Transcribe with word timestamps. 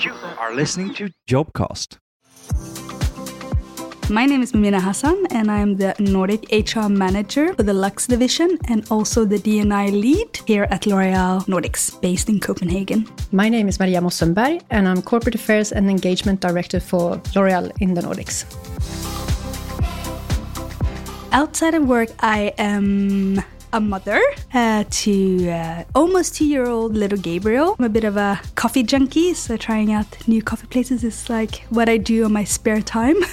You 0.00 0.12
are 0.38 0.54
listening 0.54 0.92
to 0.94 1.08
Jobcast. 1.26 1.96
My 4.10 4.26
name 4.26 4.42
is 4.42 4.52
Mumina 4.52 4.78
Hassan, 4.78 5.26
and 5.30 5.50
I'm 5.50 5.76
the 5.76 5.94
Nordic 5.98 6.44
HR 6.52 6.88
manager 6.88 7.54
for 7.54 7.62
the 7.62 7.72
Luxe 7.72 8.06
division 8.06 8.58
and 8.68 8.86
also 8.90 9.24
the 9.24 9.38
D&I 9.38 9.88
lead 9.88 10.38
here 10.44 10.64
at 10.70 10.84
L'Oreal 10.86 11.46
Nordics, 11.46 11.98
based 12.02 12.28
in 12.28 12.40
Copenhagen. 12.40 13.08
My 13.32 13.48
name 13.48 13.68
is 13.68 13.80
Maria 13.80 14.02
Mossenberg, 14.02 14.60
and 14.70 14.86
I'm 14.86 15.00
corporate 15.00 15.34
affairs 15.34 15.72
and 15.72 15.88
engagement 15.88 16.40
director 16.40 16.78
for 16.78 17.22
L'Oreal 17.34 17.72
in 17.80 17.94
the 17.94 18.02
Nordics. 18.02 18.44
Outside 21.32 21.74
of 21.74 21.88
work, 21.88 22.10
I 22.20 22.52
am 22.58 23.42
a 23.72 23.80
mother 23.80 24.20
uh, 24.54 24.84
to 24.90 25.50
uh, 25.50 25.84
almost 25.94 26.34
two 26.34 26.46
year 26.46 26.66
old 26.66 26.94
little 26.94 27.18
Gabriel. 27.18 27.76
I'm 27.78 27.84
a 27.84 27.88
bit 27.88 28.04
of 28.04 28.16
a 28.16 28.40
coffee 28.54 28.82
junkie, 28.82 29.34
so 29.34 29.56
trying 29.56 29.92
out 29.92 30.06
new 30.28 30.42
coffee 30.42 30.66
places 30.66 31.04
is 31.04 31.28
like 31.28 31.64
what 31.70 31.88
I 31.88 31.96
do 31.96 32.24
on 32.24 32.32
my 32.32 32.44
spare 32.44 32.82
time. 32.82 33.16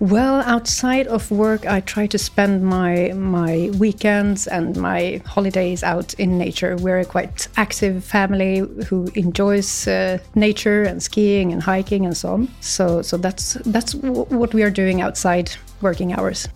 Well, 0.00 0.40
outside 0.46 1.08
of 1.08 1.30
work, 1.30 1.66
I 1.66 1.80
try 1.80 2.06
to 2.06 2.16
spend 2.16 2.64
my 2.64 3.12
my 3.14 3.70
weekends 3.78 4.46
and 4.46 4.74
my 4.74 5.20
holidays 5.26 5.82
out 5.82 6.14
in 6.14 6.38
nature. 6.38 6.74
We're 6.76 7.00
a 7.00 7.04
quite 7.04 7.48
active 7.58 8.02
family 8.02 8.60
who 8.86 9.08
enjoys 9.14 9.86
uh, 9.86 10.16
nature 10.34 10.84
and 10.84 11.02
skiing 11.02 11.52
and 11.52 11.62
hiking 11.62 12.06
and 12.06 12.16
so 12.16 12.32
on. 12.32 12.48
So, 12.60 13.02
so 13.02 13.18
that's 13.18 13.58
that's 13.66 13.94
what 13.94 14.54
we 14.54 14.62
are 14.62 14.70
doing 14.70 15.02
outside 15.02 15.52
working 15.82 16.14
hours. 16.14 16.48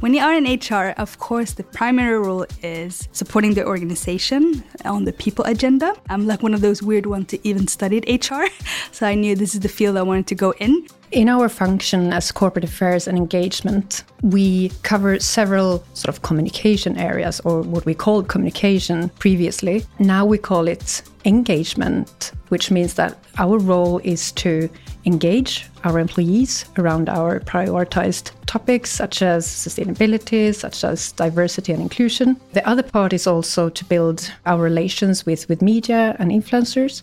When 0.00 0.14
you 0.14 0.22
are 0.22 0.32
in 0.32 0.44
HR, 0.44 0.94
of 0.96 1.18
course, 1.18 1.54
the 1.54 1.64
primary 1.64 2.20
role 2.20 2.46
is 2.62 3.08
supporting 3.10 3.54
the 3.54 3.66
organization 3.66 4.62
on 4.84 5.04
the 5.04 5.12
people 5.12 5.44
agenda. 5.44 5.92
I'm 6.08 6.24
like 6.24 6.40
one 6.40 6.54
of 6.54 6.60
those 6.60 6.80
weird 6.84 7.04
ones 7.04 7.26
to 7.30 7.48
even 7.48 7.66
studied 7.66 8.06
HR, 8.08 8.44
so 8.92 9.08
I 9.08 9.16
knew 9.16 9.34
this 9.34 9.56
is 9.56 9.60
the 9.60 9.68
field 9.68 9.96
I 9.96 10.02
wanted 10.02 10.28
to 10.28 10.36
go 10.36 10.52
in. 10.60 10.86
In 11.10 11.30
our 11.30 11.48
function 11.48 12.12
as 12.12 12.30
corporate 12.30 12.66
affairs 12.66 13.08
and 13.08 13.16
engagement, 13.16 14.04
we 14.22 14.70
cover 14.82 15.18
several 15.18 15.82
sort 15.94 16.14
of 16.14 16.20
communication 16.20 16.98
areas, 16.98 17.40
or 17.46 17.62
what 17.62 17.86
we 17.86 17.94
called 17.94 18.28
communication 18.28 19.08
previously. 19.18 19.86
Now 19.98 20.26
we 20.26 20.36
call 20.36 20.68
it 20.68 21.00
engagement, 21.24 22.32
which 22.50 22.70
means 22.70 22.94
that 22.94 23.16
our 23.38 23.58
role 23.58 24.00
is 24.04 24.32
to 24.32 24.68
engage 25.06 25.66
our 25.84 25.98
employees 25.98 26.66
around 26.76 27.08
our 27.08 27.40
prioritized 27.40 28.32
topics 28.44 28.90
such 28.90 29.22
as 29.22 29.46
sustainability, 29.46 30.54
such 30.54 30.84
as 30.84 31.12
diversity 31.12 31.72
and 31.72 31.80
inclusion. 31.80 32.38
The 32.52 32.68
other 32.68 32.82
part 32.82 33.14
is 33.14 33.26
also 33.26 33.70
to 33.70 33.84
build 33.86 34.30
our 34.44 34.60
relations 34.60 35.24
with, 35.24 35.48
with 35.48 35.62
media 35.62 36.16
and 36.18 36.30
influencers. 36.30 37.02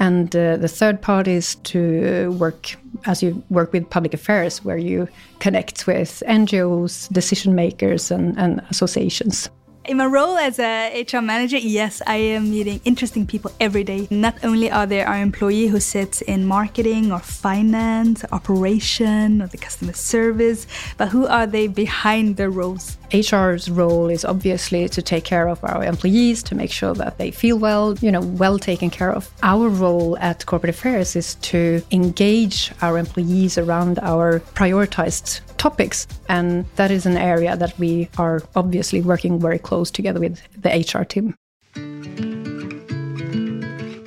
And 0.00 0.34
uh, 0.34 0.56
the 0.56 0.66
third 0.66 1.02
part 1.02 1.28
is 1.28 1.56
to 1.56 2.34
work 2.38 2.74
as 3.04 3.22
you 3.22 3.42
work 3.50 3.72
with 3.72 3.88
public 3.88 4.14
affairs, 4.14 4.64
where 4.64 4.78
you 4.78 5.06
connect 5.38 5.86
with 5.86 6.22
NGOs, 6.26 7.12
decision 7.12 7.54
makers, 7.54 8.10
and, 8.10 8.36
and 8.38 8.62
associations. 8.70 9.50
In 9.86 9.96
my 9.96 10.04
role 10.04 10.36
as 10.36 10.58
a 10.58 11.02
HR 11.02 11.22
manager, 11.22 11.56
yes, 11.56 12.02
I 12.06 12.16
am 12.16 12.50
meeting 12.50 12.82
interesting 12.84 13.26
people 13.26 13.50
every 13.58 13.82
day. 13.82 14.06
Not 14.10 14.36
only 14.44 14.70
are 14.70 14.86
there 14.86 15.08
our 15.08 15.16
employee 15.16 15.68
who 15.68 15.80
sits 15.80 16.20
in 16.20 16.44
marketing 16.44 17.10
or 17.10 17.18
finance, 17.18 18.22
operation, 18.30 19.40
or 19.40 19.46
the 19.46 19.56
customer 19.56 19.94
service, 19.94 20.66
but 20.98 21.08
who 21.08 21.26
are 21.26 21.46
they 21.46 21.66
behind 21.66 22.36
the 22.36 22.50
roles? 22.50 22.98
HR's 23.10 23.70
role 23.70 24.10
is 24.10 24.24
obviously 24.24 24.86
to 24.90 25.00
take 25.00 25.24
care 25.24 25.48
of 25.48 25.64
our 25.64 25.82
employees, 25.82 26.42
to 26.44 26.54
make 26.54 26.70
sure 26.70 26.92
that 26.94 27.16
they 27.16 27.30
feel 27.30 27.58
well, 27.58 27.96
you 28.00 28.12
know, 28.12 28.20
well 28.20 28.58
taken 28.58 28.90
care 28.90 29.10
of. 29.10 29.30
Our 29.42 29.70
role 29.70 30.16
at 30.18 30.44
corporate 30.44 30.70
affairs 30.70 31.16
is 31.16 31.36
to 31.36 31.82
engage 31.90 32.70
our 32.82 32.98
employees 32.98 33.56
around 33.56 33.98
our 34.00 34.40
prioritized 34.54 35.40
topics. 35.60 36.06
And 36.28 36.64
that 36.76 36.90
is 36.90 37.04
an 37.04 37.18
area 37.18 37.56
that 37.56 37.78
we 37.78 38.08
are 38.16 38.42
obviously 38.56 39.02
working 39.02 39.38
very 39.38 39.58
close 39.58 39.90
together 39.90 40.18
with 40.18 40.40
the 40.56 40.70
HR 40.70 41.04
team. 41.04 41.34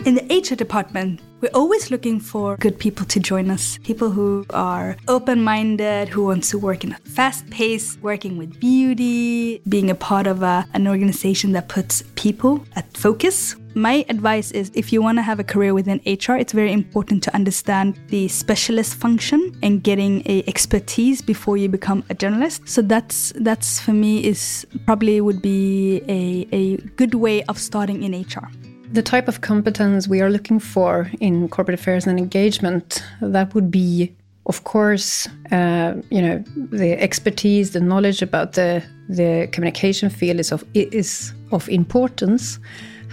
In 0.06 0.16
the 0.16 0.25
HR 0.30 0.56
department, 0.56 1.22
we're 1.40 1.53
always 1.53 1.92
looking 1.92 2.19
for 2.19 2.58
good 2.58 2.78
people 2.78 3.06
to 3.06 3.19
join 3.19 3.50
us. 3.50 3.78
People 3.84 4.09
who 4.09 4.46
are 4.50 4.97
open 5.08 5.44
minded, 5.44 6.09
who 6.09 6.25
want 6.25 6.44
to 6.46 6.58
work 6.58 6.84
in 6.84 6.92
a 6.92 6.97
fast 7.06 7.50
pace, 7.50 7.97
working 8.02 8.38
with 8.38 8.59
beauty, 8.59 9.62
being 9.69 9.90
a 9.90 9.96
part 9.96 10.28
of 10.28 10.42
a, 10.42 10.66
an 10.74 10.88
organization 10.88 11.53
that 11.53 11.69
puts 11.69 12.03
people 12.16 12.66
at 12.75 12.86
focus. 12.97 13.56
My 13.75 14.06
advice 14.07 14.51
is 14.51 14.72
if 14.75 14.94
you 14.94 15.01
want 15.01 15.17
to 15.17 15.23
have 15.23 15.39
a 15.39 15.44
career 15.44 15.73
within 15.73 16.00
HR, 16.06 16.34
it's 16.34 16.53
very 16.53 16.72
important 16.72 17.23
to 17.23 17.34
understand 17.34 18.00
the 18.09 18.28
specialist 18.28 18.94
function 18.94 19.57
and 19.63 19.81
getting 19.81 20.22
a 20.28 20.44
expertise 20.47 21.22
before 21.22 21.57
you 21.57 21.69
become 21.69 22.03
a 22.09 22.13
journalist. 22.13 22.69
So 22.69 22.83
that's 22.83 23.33
that's 23.38 23.79
for 23.79 23.94
me 23.94 24.23
is 24.23 24.67
probably 24.85 25.22
would 25.22 25.41
be 25.41 26.03
a, 26.07 26.47
a 26.51 26.78
good 26.97 27.16
way 27.16 27.44
of 27.44 27.57
starting 27.57 28.03
in 28.03 28.22
HR 28.22 28.47
the 28.91 29.01
type 29.01 29.28
of 29.28 29.41
competence 29.41 30.07
we 30.07 30.22
are 30.22 30.29
looking 30.29 30.59
for 30.59 31.09
in 31.19 31.50
corporate 31.50 31.79
affairs 31.79 32.06
and 32.06 32.19
engagement 32.19 33.03
that 33.22 33.56
would 33.56 33.72
be 33.72 34.16
of 34.45 34.63
course 34.66 35.28
uh, 35.51 35.95
you 36.12 36.22
know 36.22 36.44
the 36.69 36.91
expertise 37.01 37.72
the 37.72 37.79
knowledge 37.79 38.22
about 38.22 38.53
the 38.53 38.83
the 39.09 39.47
communication 39.51 40.12
field 40.12 40.39
is 40.39 40.51
of 40.51 40.63
is 40.75 41.33
of 41.51 41.67
importance 41.69 42.59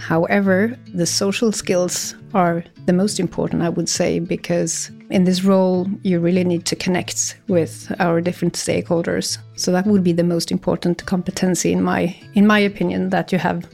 however 0.09 0.75
the 0.93 1.05
social 1.05 1.51
skills 1.51 2.15
are 2.33 2.63
the 2.87 2.93
most 2.93 3.19
important 3.19 3.61
i 3.61 3.69
would 3.69 3.89
say 3.89 4.19
because 4.19 4.91
in 5.09 5.23
this 5.25 5.43
role 5.43 5.87
you 6.03 6.19
really 6.19 6.43
need 6.43 6.65
to 6.65 6.75
connect 6.75 7.37
with 7.47 7.73
our 7.99 8.21
different 8.21 8.53
stakeholders 8.53 9.37
so 9.55 9.71
that 9.71 9.85
would 9.85 10.03
be 10.03 10.13
the 10.13 10.31
most 10.35 10.51
important 10.51 11.05
competency 11.05 11.71
in 11.71 11.81
my 11.81 12.15
in 12.33 12.47
my 12.47 12.59
opinion 12.59 13.09
that 13.09 13.31
you 13.31 13.37
have 13.37 13.65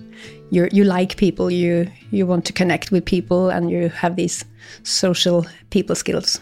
you 0.49 0.67
you 0.71 0.83
like 0.83 1.17
people, 1.17 1.51
you 1.51 1.87
you 2.11 2.25
want 2.25 2.45
to 2.45 2.53
connect 2.53 2.91
with 2.91 3.05
people, 3.05 3.49
and 3.49 3.69
you 3.69 3.89
have 3.89 4.15
these 4.15 4.45
social 4.83 5.45
people 5.69 5.95
skills. 5.95 6.39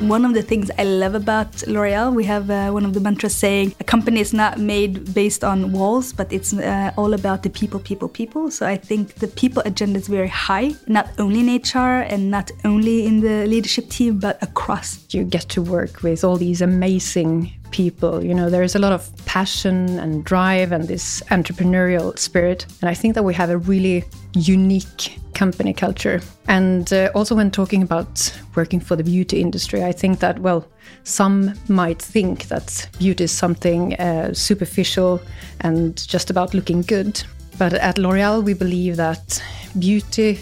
One 0.00 0.24
of 0.24 0.32
the 0.32 0.40
things 0.40 0.70
I 0.78 0.84
love 0.84 1.14
about 1.14 1.66
L'Oreal, 1.66 2.14
we 2.14 2.24
have 2.24 2.48
uh, 2.48 2.70
one 2.70 2.86
of 2.86 2.94
the 2.94 3.00
mantras 3.00 3.34
saying, 3.34 3.74
a 3.80 3.84
company 3.84 4.20
is 4.20 4.32
not 4.32 4.58
made 4.58 5.12
based 5.12 5.44
on 5.44 5.72
walls, 5.72 6.14
but 6.14 6.32
it's 6.32 6.54
uh, 6.54 6.90
all 6.96 7.12
about 7.12 7.42
the 7.42 7.50
people, 7.50 7.78
people, 7.80 8.08
people. 8.08 8.50
So 8.50 8.66
I 8.66 8.78
think 8.78 9.16
the 9.16 9.28
people 9.28 9.62
agenda 9.66 9.98
is 9.98 10.08
very 10.08 10.28
high, 10.28 10.72
not 10.86 11.10
only 11.18 11.40
in 11.40 11.62
HR 11.62 12.00
and 12.08 12.30
not 12.30 12.50
only 12.64 13.06
in 13.06 13.20
the 13.20 13.46
leadership 13.46 13.90
team, 13.90 14.18
but 14.18 14.42
across. 14.42 15.04
You 15.10 15.22
get 15.22 15.50
to 15.50 15.60
work 15.60 16.02
with 16.02 16.24
all 16.24 16.38
these 16.38 16.62
amazing 16.62 17.52
people. 17.70 18.24
You 18.24 18.34
know, 18.34 18.50
there's 18.50 18.74
a 18.74 18.78
lot 18.78 18.92
of 18.92 19.10
passion 19.26 19.98
and 19.98 20.24
drive 20.24 20.72
and 20.72 20.88
this 20.88 21.22
entrepreneurial 21.30 22.18
spirit. 22.18 22.66
And 22.80 22.90
I 22.90 22.94
think 22.94 23.14
that 23.14 23.22
we 23.22 23.34
have 23.34 23.50
a 23.50 23.58
really 23.58 24.04
unique 24.34 25.18
company 25.34 25.72
culture. 25.72 26.20
And 26.48 26.92
uh, 26.92 27.10
also, 27.14 27.34
when 27.34 27.50
talking 27.50 27.82
about 27.82 28.32
working 28.54 28.80
for 28.80 28.96
the 28.96 29.04
beauty 29.04 29.40
industry, 29.40 29.82
I 29.82 29.92
think 29.92 30.18
that, 30.20 30.38
well, 30.38 30.66
some 31.04 31.54
might 31.68 32.02
think 32.02 32.48
that 32.48 32.88
beauty 32.98 33.24
is 33.24 33.32
something 33.32 33.94
uh, 33.94 34.34
superficial 34.34 35.20
and 35.60 35.96
just 36.08 36.30
about 36.30 36.54
looking 36.54 36.82
good. 36.82 37.22
But 37.58 37.74
at 37.74 37.98
L'Oreal, 37.98 38.42
we 38.42 38.54
believe 38.54 38.96
that 38.96 39.42
beauty 39.78 40.38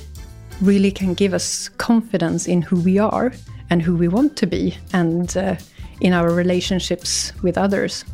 really 0.60 0.90
can 0.90 1.14
give 1.14 1.34
us 1.34 1.68
confidence 1.78 2.46
in 2.46 2.62
who 2.62 2.80
we 2.80 2.98
are 2.98 3.32
and 3.70 3.82
who 3.82 3.96
we 3.96 4.08
want 4.08 4.36
to 4.36 4.46
be 4.46 4.76
and 4.92 5.36
uh, 5.36 5.56
in 6.00 6.12
our 6.12 6.30
relationships 6.32 7.32
with 7.42 7.58
others. 7.58 8.04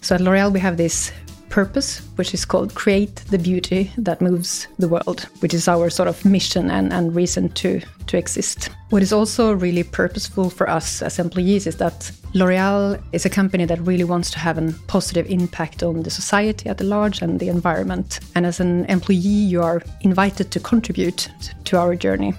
So 0.00 0.14
at 0.14 0.20
L'Oreal, 0.20 0.52
we 0.52 0.60
have 0.60 0.76
this 0.76 1.12
purpose, 1.54 2.00
which 2.16 2.34
is 2.34 2.44
called 2.44 2.74
Create 2.74 3.14
the 3.30 3.38
Beauty 3.38 3.92
That 3.96 4.20
Moves 4.20 4.66
the 4.80 4.88
World, 4.88 5.28
which 5.38 5.54
is 5.54 5.68
our 5.68 5.88
sort 5.88 6.08
of 6.08 6.24
mission 6.24 6.68
and, 6.68 6.92
and 6.92 7.14
reason 7.14 7.48
to, 7.50 7.80
to 8.08 8.16
exist. 8.16 8.70
What 8.90 9.02
is 9.02 9.12
also 9.12 9.52
really 9.52 9.84
purposeful 9.84 10.50
for 10.50 10.68
us 10.68 11.00
as 11.00 11.20
employees 11.20 11.68
is 11.68 11.76
that 11.76 12.10
L'Oreal 12.34 13.00
is 13.12 13.24
a 13.24 13.30
company 13.30 13.66
that 13.66 13.80
really 13.82 14.02
wants 14.02 14.32
to 14.32 14.40
have 14.40 14.58
a 14.58 14.74
positive 14.88 15.30
impact 15.30 15.84
on 15.84 16.02
the 16.02 16.10
society 16.10 16.68
at 16.68 16.80
large 16.80 17.22
and 17.22 17.38
the 17.38 17.48
environment. 17.48 18.18
And 18.34 18.44
as 18.46 18.58
an 18.58 18.84
employee, 18.86 19.18
you 19.18 19.62
are 19.62 19.80
invited 20.00 20.50
to 20.50 20.58
contribute 20.58 21.30
to 21.66 21.78
our 21.78 21.94
journey. 21.94 22.34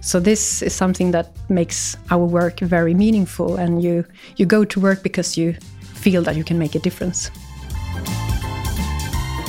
So 0.00 0.20
this 0.20 0.62
is 0.62 0.74
something 0.74 1.10
that 1.12 1.30
makes 1.48 1.96
our 2.10 2.24
work 2.24 2.60
very 2.60 2.94
meaningful 2.94 3.56
and 3.56 3.82
you 3.82 4.04
you 4.36 4.46
go 4.46 4.64
to 4.64 4.80
work 4.80 5.02
because 5.02 5.36
you 5.36 5.54
feel 5.94 6.22
that 6.22 6.36
you 6.36 6.44
can 6.44 6.58
make 6.58 6.74
a 6.74 6.78
difference. 6.78 7.30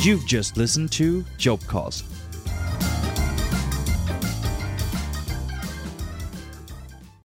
You've 0.02 0.26
just 0.26 0.58
listened 0.58 0.92
to 0.94 1.24
Job 1.38 1.60
Jobcast 1.60 2.19